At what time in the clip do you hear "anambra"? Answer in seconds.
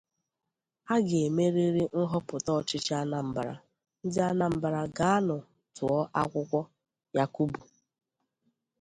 3.01-3.53, 4.29-4.79